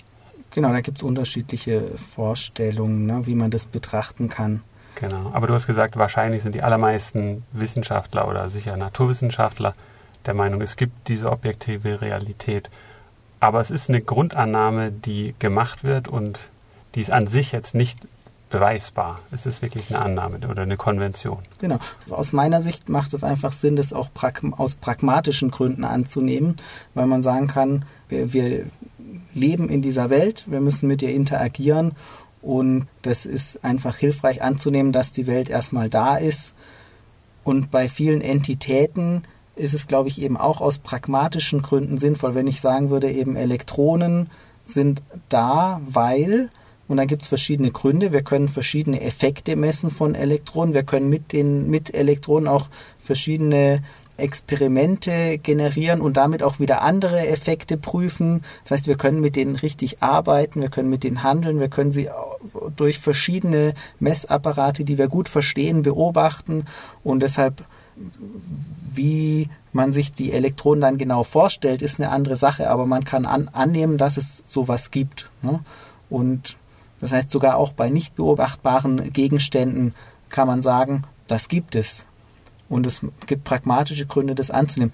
[0.53, 4.63] Genau, da gibt es unterschiedliche Vorstellungen, ne, wie man das betrachten kann.
[4.97, 5.31] Genau.
[5.33, 9.75] Aber du hast gesagt, wahrscheinlich sind die allermeisten Wissenschaftler oder sicher Naturwissenschaftler
[10.27, 12.71] der Meinung, es gibt diese objektive Realität.
[13.41, 16.39] Aber es ist eine Grundannahme, die gemacht wird und
[16.95, 17.99] die ist an sich jetzt nicht
[18.51, 19.21] beweisbar.
[19.33, 21.39] Es ist wirklich eine Annahme oder eine Konvention.
[21.59, 21.79] Genau.
[22.11, 24.09] Aus meiner Sicht macht es einfach Sinn, das auch
[24.57, 26.57] aus pragmatischen Gründen anzunehmen,
[26.95, 28.67] weil man sagen kann, wir, wir
[29.35, 31.93] leben in dieser Welt, wir müssen mit ihr interagieren
[32.47, 36.55] und das ist einfach hilfreich anzunehmen, dass die Welt erstmal da ist.
[37.43, 39.25] Und bei vielen Entitäten
[39.57, 43.35] ist es, glaube ich, eben auch aus pragmatischen Gründen sinnvoll, wenn ich sagen würde, eben
[43.35, 44.31] Elektronen
[44.65, 46.51] sind da, weil,
[46.87, 51.09] und dann gibt es verschiedene Gründe, wir können verschiedene Effekte messen von Elektronen, wir können
[51.09, 52.69] mit den mit Elektronen auch
[53.01, 53.83] verschiedene
[54.17, 58.43] Experimente generieren und damit auch wieder andere Effekte prüfen.
[58.65, 61.93] Das heißt, wir können mit denen richtig arbeiten, wir können mit denen handeln, wir können
[61.93, 62.09] sie
[62.77, 66.65] durch verschiedene Messapparate, die wir gut verstehen, beobachten
[67.05, 67.65] und deshalb,
[68.95, 73.27] wie man sich die Elektronen dann genau vorstellt, ist eine andere Sache, aber man kann
[73.27, 75.31] an, annehmen, dass es sowas gibt.
[75.43, 75.61] Ne?
[76.09, 76.57] Und
[77.01, 79.95] das heißt, sogar auch bei nicht beobachtbaren Gegenständen
[80.29, 82.06] kann man sagen, das gibt es.
[82.69, 84.93] Und es gibt pragmatische Gründe, das anzunehmen.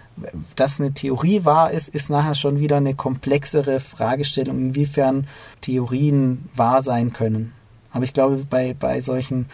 [0.56, 5.26] Dass eine Theorie wahr ist, ist nachher schon wieder eine komplexere Fragestellung, inwiefern
[5.62, 7.52] Theorien wahr sein können.
[7.92, 9.46] Aber ich glaube, bei, bei solchen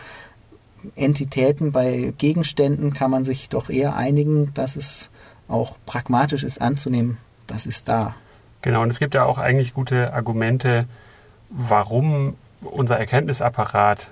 [0.96, 5.10] Entitäten, bei Gegenständen kann man sich doch eher einigen, dass es
[5.48, 8.14] auch pragmatisch ist anzunehmen, das ist da.
[8.62, 10.86] Genau, und es gibt ja auch eigentlich gute Argumente,
[11.48, 14.10] warum unser Erkenntnisapparat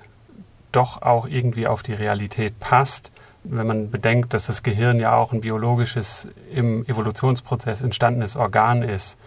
[0.71, 3.11] doch auch irgendwie auf die Realität passt
[3.49, 9.17] wenn man bedenkt, dass das Gehirn ja auch ein biologisches, im Evolutionsprozess entstandenes Organ ist,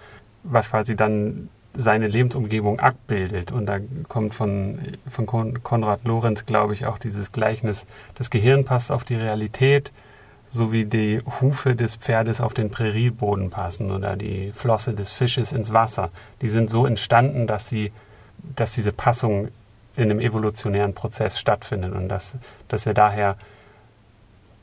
[0.43, 3.53] was quasi dann seine Lebensumgebung abbildet.
[3.53, 3.79] Und da
[4.09, 5.27] kommt von, von
[5.63, 9.93] Konrad Lorenz, glaube ich, auch dieses Gleichnis, das Gehirn passt auf die Realität,
[10.51, 15.53] so wie die Hufe des Pferdes auf den Prärieboden passen oder die Flosse des Fisches
[15.53, 16.11] ins Wasser.
[16.43, 17.93] Die sind so entstanden, dass sie,
[18.57, 19.49] dass diese Passung
[19.97, 23.37] in einem evolutionären Prozess stattfindet und dass, dass wir daher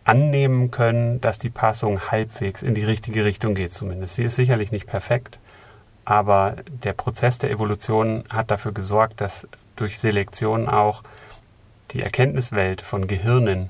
[0.08, 4.16] annehmen können, dass die Passung halbwegs in die richtige Richtung geht zumindest.
[4.16, 5.40] Sie ist sicherlich nicht perfekt,
[6.06, 11.04] aber der Prozess der Evolution hat dafür gesorgt, dass durch Selektion auch
[11.92, 13.70] die Erkenntniswelt von Gehirnen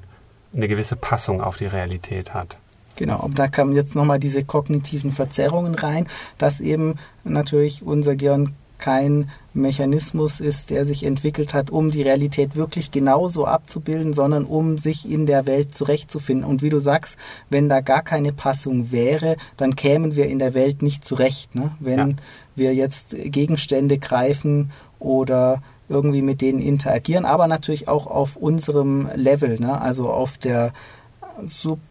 [0.55, 2.57] eine gewisse Passung auf die Realität hat.
[2.95, 8.55] Genau, und da kamen jetzt nochmal diese kognitiven Verzerrungen rein, dass eben natürlich unser Gehirn
[8.79, 14.77] kein Mechanismus ist, der sich entwickelt hat, um die Realität wirklich genauso abzubilden, sondern um
[14.77, 16.45] sich in der Welt zurechtzufinden.
[16.45, 17.17] Und wie du sagst,
[17.49, 21.55] wenn da gar keine Passung wäre, dann kämen wir in der Welt nicht zurecht.
[21.55, 21.71] Ne?
[21.79, 22.15] Wenn ja.
[22.55, 29.59] wir jetzt Gegenstände greifen oder irgendwie mit denen interagieren, aber natürlich auch auf unserem Level,
[29.59, 29.79] ne?
[29.79, 30.73] also auf der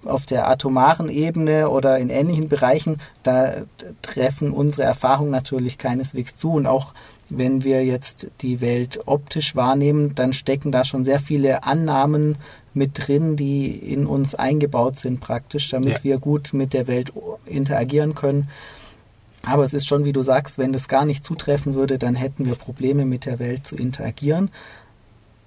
[0.05, 3.53] auf der atomaren Ebene oder in ähnlichen Bereichen, da
[4.03, 6.53] treffen unsere Erfahrungen natürlich keineswegs zu.
[6.53, 6.95] Und auch
[7.29, 12.37] wenn wir jetzt die Welt optisch wahrnehmen, dann stecken da schon sehr viele Annahmen
[12.75, 16.05] mit drin, die in uns eingebaut sind praktisch, damit ja.
[16.05, 17.13] wir gut mit der Welt
[17.47, 18.49] interagieren können.
[19.43, 22.47] Aber es ist schon, wie du sagst, wenn das gar nicht zutreffen würde, dann hätten
[22.47, 24.51] wir Probleme mit der Welt zu interagieren.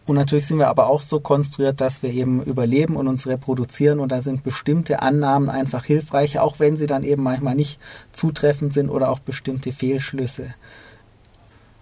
[0.09, 3.99] Und natürlich sind wir aber auch so konstruiert, dass wir eben überleben und uns reproduzieren
[3.99, 7.79] und da sind bestimmte Annahmen einfach hilfreich, auch wenn sie dann eben manchmal nicht
[8.11, 10.55] zutreffend sind oder auch bestimmte Fehlschlüsse.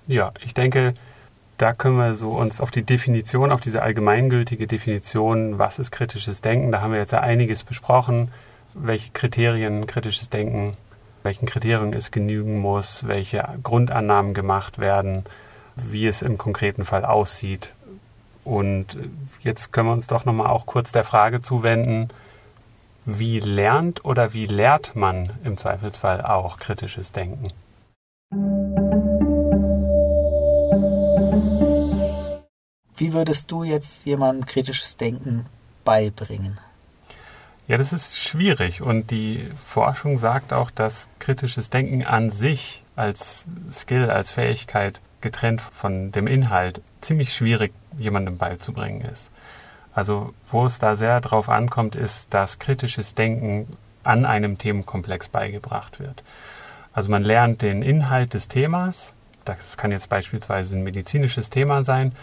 [0.08, 0.94] Ja, ich denke,
[1.58, 6.42] da können wir so uns auf die Definition, auf diese allgemeingültige Definition, was ist kritisches
[6.42, 8.32] Denken, da haben wir jetzt ja einiges besprochen,
[8.74, 10.78] welche Kriterien kritisches Denken
[11.28, 15.26] welchen Kriterien es genügen muss, welche Grundannahmen gemacht werden,
[15.76, 17.74] wie es im konkreten Fall aussieht.
[18.46, 18.98] Und
[19.42, 22.08] jetzt können wir uns doch nochmal auch kurz der Frage zuwenden,
[23.04, 27.52] wie lernt oder wie lehrt man im Zweifelsfall auch kritisches Denken?
[32.98, 35.46] Wie würdest du jetzt jemandem kritisches Denken
[35.86, 36.60] beibringen?
[37.68, 43.46] Ja, das ist schwierig und die Forschung sagt auch, dass kritisches Denken an sich als
[43.72, 49.32] Skill, als Fähigkeit getrennt von dem Inhalt ziemlich schwierig jemandem beizubringen ist.
[49.94, 56.00] Also wo es da sehr drauf ankommt, ist, dass kritisches Denken an einem Themenkomplex beigebracht
[56.00, 56.24] wird.
[56.94, 62.14] Also man lernt den Inhalt des Themas, das kann jetzt beispielsweise ein medizinisches Thema sein,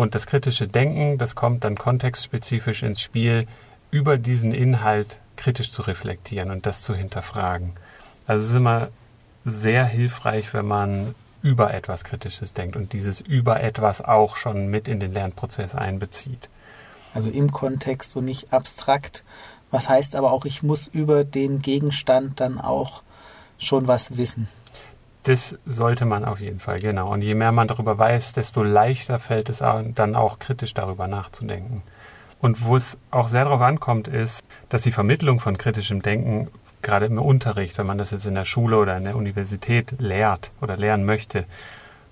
[0.00, 3.46] und das kritische Denken, das kommt dann kontextspezifisch ins Spiel,
[3.90, 7.72] über diesen Inhalt kritisch zu reflektieren und das zu hinterfragen.
[8.26, 8.88] Also es ist immer
[9.44, 14.88] sehr hilfreich, wenn man über etwas Kritisches denkt und dieses über etwas auch schon mit
[14.88, 16.48] in den Lernprozess einbezieht.
[17.14, 19.24] Also im Kontext und nicht abstrakt.
[19.70, 23.02] Was heißt aber auch, ich muss über den Gegenstand dann auch
[23.58, 24.48] schon was wissen.
[25.24, 27.12] Das sollte man auf jeden Fall, genau.
[27.12, 31.82] Und je mehr man darüber weiß, desto leichter fällt es dann auch kritisch darüber nachzudenken.
[32.40, 36.48] Und wo es auch sehr darauf ankommt, ist, dass die Vermittlung von kritischem Denken
[36.82, 40.50] gerade im Unterricht, wenn man das jetzt in der Schule oder in der Universität lehrt
[40.62, 41.44] oder lernen möchte,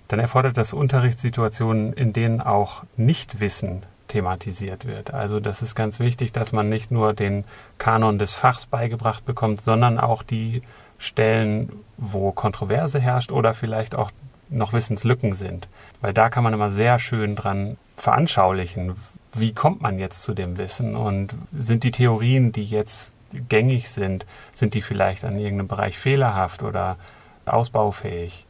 [0.09, 5.15] dann erfordert das Unterrichtssituationen, in denen auch Nichtwissen thematisiert wird.
[5.15, 7.45] Also das ist ganz wichtig, dass man nicht nur den
[7.79, 10.63] Kanon des Fachs beigebracht bekommt, sondern auch die
[10.99, 14.11] Stellen, wo Kontroverse herrscht oder vielleicht auch
[14.51, 15.69] noch Wissenslücken sind.
[16.01, 18.97] Weil da kann man immer sehr schön dran veranschaulichen,
[19.35, 23.13] wie kommt man jetzt zu dem Wissen und sind die Theorien, die jetzt
[23.49, 26.97] gängig sind, sind die vielleicht an irgendeinem Bereich fehlerhaft oder
[27.45, 28.47] ausbaufähig?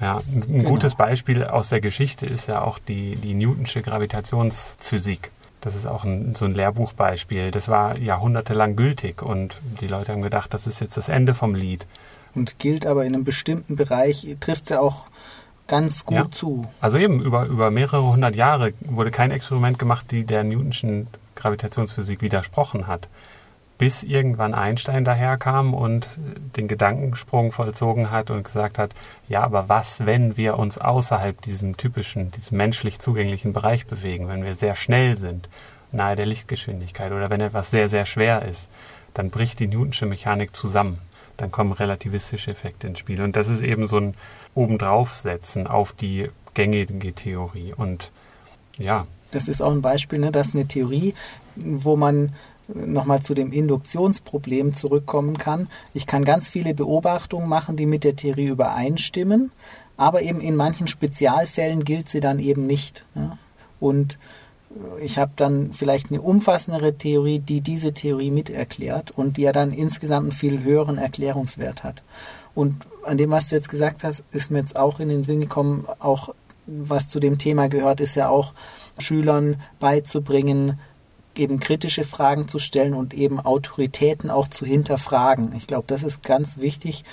[0.00, 0.68] Ja, ein genau.
[0.70, 5.30] gutes Beispiel aus der Geschichte ist ja auch die, die Newtonsche Gravitationsphysik.
[5.60, 7.50] Das ist auch ein, so ein Lehrbuchbeispiel.
[7.50, 11.54] Das war jahrhundertelang gültig und die Leute haben gedacht, das ist jetzt das Ende vom
[11.54, 11.86] Lied.
[12.34, 15.06] Und gilt aber in einem bestimmten Bereich, trifft es ja auch
[15.66, 16.30] ganz gut ja.
[16.30, 16.66] zu.
[16.80, 22.22] Also eben über, über mehrere hundert Jahre wurde kein Experiment gemacht, die der Newtonschen Gravitationsphysik
[22.22, 23.08] widersprochen hat.
[23.80, 26.06] Bis irgendwann Einstein daherkam und
[26.54, 28.92] den Gedankensprung vollzogen hat und gesagt hat,
[29.26, 34.44] ja, aber was, wenn wir uns außerhalb diesem typischen, diesem menschlich zugänglichen Bereich bewegen, wenn
[34.44, 35.48] wir sehr schnell sind,
[35.92, 38.68] nahe der Lichtgeschwindigkeit oder wenn etwas sehr, sehr schwer ist,
[39.14, 40.98] dann bricht die Newtonsche Mechanik zusammen.
[41.38, 43.22] Dann kommen relativistische Effekte ins Spiel.
[43.22, 44.14] Und das ist eben so ein
[44.54, 47.72] obendrauf setzen auf die gängige Theorie.
[47.74, 48.10] Und
[48.76, 49.06] ja.
[49.30, 51.14] Das ist auch ein Beispiel, ne, dass eine Theorie,
[51.56, 52.34] wo man
[52.74, 55.68] nochmal zu dem Induktionsproblem zurückkommen kann.
[55.94, 59.52] Ich kann ganz viele Beobachtungen machen, die mit der Theorie übereinstimmen,
[60.00, 63.04] Aber eben in manchen Spezialfällen gilt sie dann eben nicht.
[63.14, 63.36] Ja?
[63.80, 64.18] Und
[64.98, 69.52] ich habe dann vielleicht eine umfassendere Theorie, die diese Theorie mit erklärt und die ja
[69.52, 72.02] dann insgesamt einen viel höheren Erklärungswert hat.
[72.54, 75.42] Und an dem, was du jetzt gesagt hast, ist mir jetzt auch in den Sinn
[75.42, 76.32] gekommen, auch
[76.66, 78.54] was zu dem Thema gehört, ist ja auch
[78.98, 80.78] Schülern beizubringen,
[81.36, 85.54] eben kritische Fragen zu stellen und eben Autoritäten auch zu hinterfragen.
[85.56, 87.04] Ich glaube, das ist ganz wichtig,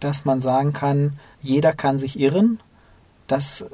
[0.00, 2.60] dass man sagen kann, jeder kann sich irren.
[3.26, 3.64] Das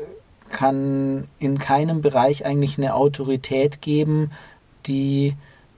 [0.51, 4.31] kann in keinem Bereich eigentlich eine Autorität geben,
[4.87, 5.35] die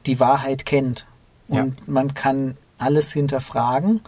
[0.07, 1.07] die Wahrheit kennt.
[1.49, 1.83] Und ja.
[1.87, 4.01] man kann alles hinterfragen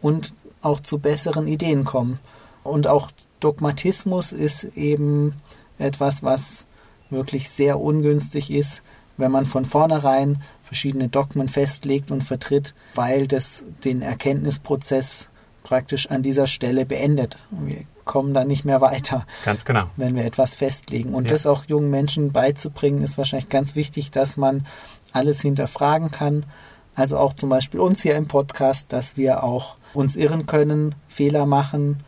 [0.00, 2.18] und auch zu besseren Ideen kommen.
[2.62, 3.10] Und auch
[3.40, 5.34] Dogmatismus ist eben
[5.78, 6.66] etwas, was
[7.10, 8.82] wirklich sehr ungünstig ist,
[9.16, 15.28] wenn man von vornherein verschiedene Dogmen festlegt und vertritt, weil das den Erkenntnisprozess
[15.62, 17.38] praktisch an dieser Stelle beendet.
[17.50, 19.26] Wir kommen da nicht mehr weiter.
[19.44, 19.84] Ganz genau.
[19.96, 21.14] Wenn wir etwas festlegen.
[21.14, 21.32] Und ja.
[21.32, 24.66] das auch jungen Menschen beizubringen, ist wahrscheinlich ganz wichtig, dass man
[25.12, 26.44] alles hinterfragen kann.
[26.94, 31.46] Also auch zum Beispiel uns hier im Podcast, dass wir auch uns irren können, Fehler
[31.46, 32.02] machen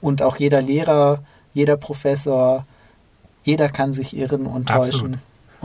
[0.00, 2.66] und auch jeder Lehrer, jeder Professor,
[3.44, 5.14] jeder kann sich irren und täuschen.
[5.14, 5.18] Und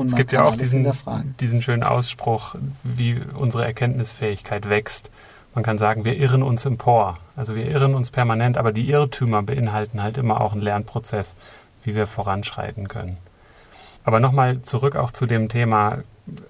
[0.06, 0.92] es gibt ja auch diesen,
[1.40, 5.12] diesen schönen Ausspruch, wie unsere Erkenntnisfähigkeit wächst.
[5.56, 7.18] Man kann sagen, wir irren uns empor.
[7.36, 11.36] Also wir irren uns permanent, aber die Irrtümer beinhalten halt immer auch einen Lernprozess,
[11.84, 13.18] wie wir voranschreiten können.
[14.04, 16.00] Aber nochmal zurück auch zu dem Thema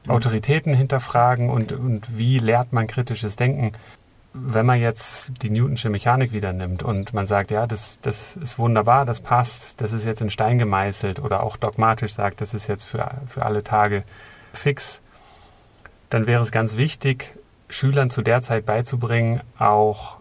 [0.07, 3.71] Autoritäten hinterfragen und, und wie lehrt man kritisches Denken.
[4.33, 8.59] Wenn man jetzt die Newtonsche Mechanik wieder nimmt und man sagt, ja, das, das ist
[8.59, 12.67] wunderbar, das passt, das ist jetzt in Stein gemeißelt oder auch dogmatisch sagt, das ist
[12.67, 14.03] jetzt für, für alle Tage
[14.53, 15.01] fix,
[16.09, 17.33] dann wäre es ganz wichtig,
[17.69, 20.17] Schülern zu der Zeit beizubringen, auch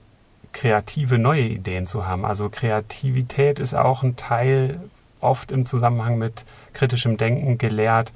[0.53, 2.25] kreative neue Ideen zu haben.
[2.25, 4.81] Also Kreativität ist auch ein Teil
[5.21, 8.13] oft im Zusammenhang mit kritischem Denken gelehrt,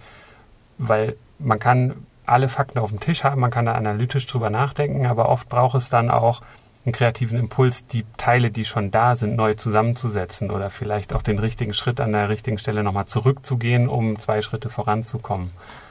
[0.79, 5.07] weil man kann alle Fakten auf dem Tisch haben, man kann da analytisch drüber nachdenken,
[5.07, 6.41] aber oft braucht es dann auch
[6.85, 11.39] einen kreativen Impuls, die Teile, die schon da sind, neu zusammenzusetzen oder vielleicht auch den
[11.39, 15.51] richtigen Schritt an der richtigen Stelle nochmal zurückzugehen, um zwei Schritte voranzukommen.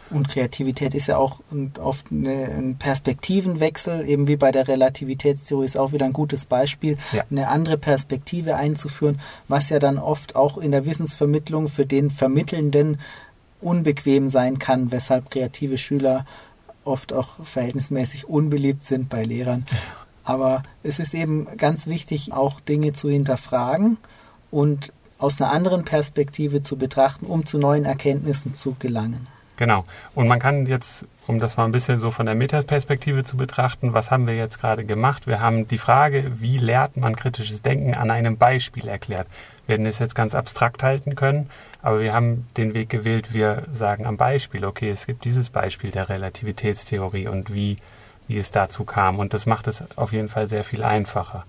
[0.10, 1.39] Und Kreativität ist ja auch
[1.80, 7.24] oft ein Perspektivenwechsel, eben wie bei der Relativitätstheorie ist auch wieder ein gutes Beispiel, ja.
[7.32, 13.00] eine andere Perspektive einzuführen, was ja dann oft auch in der Wissensvermittlung für den Vermittelnden
[13.62, 16.26] unbequem sein kann, weshalb kreative Schüler
[16.84, 19.65] oft auch verhältnismäßig unbeliebt sind bei Lehrern.
[20.24, 23.97] Aber es ist eben ganz wichtig, auch Dinge zu hinterfragen
[24.50, 29.28] und aus einer anderen Perspektive zu betrachten, um zu neuen Erkenntnissen zu gelangen.
[29.58, 29.86] Genau.
[30.15, 33.93] Und man kann jetzt, um das mal ein bisschen so von der Metaperspektive zu betrachten,
[33.93, 35.28] was haben wir jetzt gerade gemacht?
[35.28, 39.28] Wir haben die Frage, wie lehrt man kritisches Denken an einem Beispiel erklärt.
[39.67, 41.50] Wir hätten es jetzt ganz abstrakt halten können,
[41.82, 45.91] aber wir haben den Weg gewählt, wir sagen am Beispiel, okay, es gibt dieses Beispiel
[45.91, 47.78] der Relativitätstheorie und wie,
[48.28, 49.19] wie es dazu kam.
[49.19, 51.45] Und das macht es auf jeden Fall sehr viel einfacher.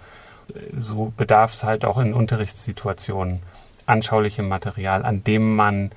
[0.76, 3.40] So bedarf es halt auch in Unterrichtssituationen
[3.86, 5.90] anschaulichem Material, an dem man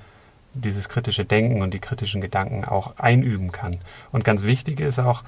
[0.54, 3.78] dieses kritische Denken und die kritischen Gedanken auch einüben kann.
[4.12, 5.22] Und ganz wichtig ist auch,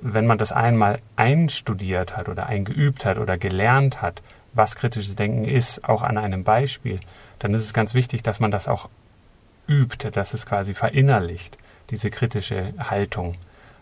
[0.00, 4.22] wenn man das einmal einstudiert hat oder eingeübt hat oder gelernt hat,
[4.56, 7.00] was kritisches Denken ist, auch an einem Beispiel,
[7.38, 8.88] dann ist es ganz wichtig, dass man das auch
[9.68, 11.58] übt, dass es quasi verinnerlicht,
[11.90, 13.34] diese kritische Haltung.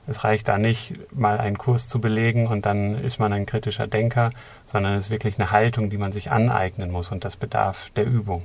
[0.07, 3.87] Es reicht da nicht, mal einen Kurs zu belegen und dann ist man ein kritischer
[3.87, 4.31] Denker,
[4.67, 8.07] sondern es ist wirklich eine Haltung, die man sich aneignen muss und das bedarf der
[8.07, 8.43] Übung.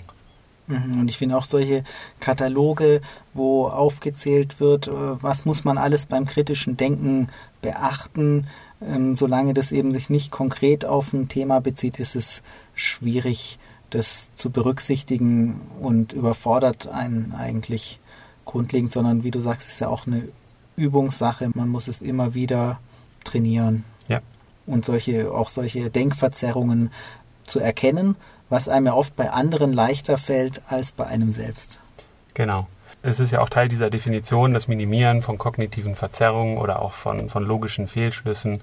[0.67, 1.83] Mhm, und ich finde auch solche
[2.19, 3.01] Kataloge,
[3.33, 7.27] wo aufgezählt wird, äh, was muss man alles beim kritischen Denken
[7.61, 8.47] beachten,
[8.81, 12.41] ähm, solange das eben sich nicht konkret auf ein Thema bezieht, ist es
[12.75, 17.99] schwierig, das zu berücksichtigen und überfordert einen eigentlich
[18.45, 20.27] grundlegend, sondern wie du sagst, ist ja auch eine
[20.75, 21.49] Übungssache.
[21.53, 22.79] Man muss es immer wieder
[23.23, 23.83] trainieren.
[24.07, 24.21] Ja.
[24.65, 26.91] Und solche, auch solche Denkverzerrungen
[27.45, 28.15] zu erkennen
[28.49, 31.79] was einem ja oft bei anderen leichter fällt als bei einem selbst.
[32.33, 32.67] Genau.
[33.01, 37.29] Es ist ja auch Teil dieser Definition, das Minimieren von kognitiven Verzerrungen oder auch von,
[37.29, 38.61] von logischen Fehlschlüssen.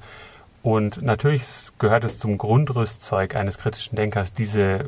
[0.63, 1.45] Und natürlich
[1.79, 4.87] gehört es zum Grundrüstzeug eines kritischen Denkers, diese,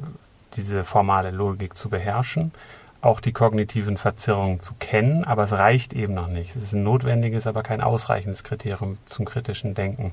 [0.54, 2.52] diese formale Logik zu beherrschen,
[3.00, 6.54] auch die kognitiven Verzerrungen zu kennen, aber es reicht eben noch nicht.
[6.54, 10.12] Es ist ein notwendiges, aber kein ausreichendes Kriterium zum kritischen Denken.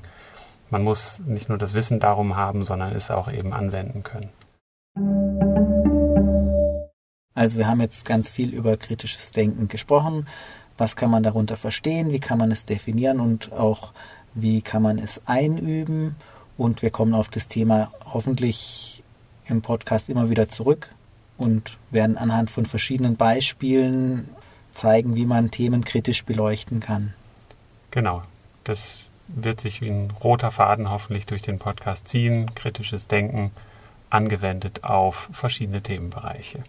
[0.70, 5.75] Man muss nicht nur das Wissen darum haben, sondern es auch eben anwenden können.
[7.36, 10.26] Also wir haben jetzt ganz viel über kritisches Denken gesprochen.
[10.78, 12.10] Was kann man darunter verstehen?
[12.10, 13.92] Wie kann man es definieren und auch
[14.34, 16.16] wie kann man es einüben?
[16.56, 19.02] Und wir kommen auf das Thema hoffentlich
[19.46, 20.88] im Podcast immer wieder zurück
[21.36, 24.28] und werden anhand von verschiedenen Beispielen
[24.70, 27.12] zeigen, wie man Themen kritisch beleuchten kann.
[27.90, 28.22] Genau,
[28.64, 32.54] das wird sich wie ein roter Faden hoffentlich durch den Podcast ziehen.
[32.54, 33.50] Kritisches Denken
[34.08, 36.64] angewendet auf verschiedene Themenbereiche.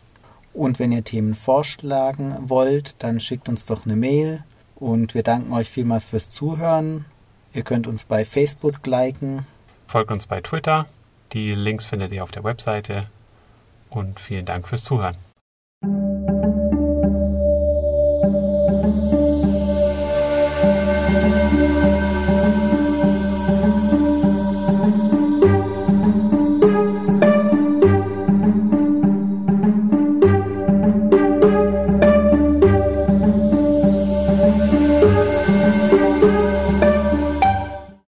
[0.54, 4.44] Und wenn ihr Themen vorschlagen wollt, dann schickt uns doch eine Mail.
[4.76, 7.06] Und wir danken euch vielmals fürs Zuhören.
[7.54, 9.46] Ihr könnt uns bei Facebook liken.
[9.88, 10.86] Folgt uns bei Twitter.
[11.34, 13.08] Die Links findet ihr auf der Webseite.
[13.90, 15.18] Und vielen Dank fürs Zuhören.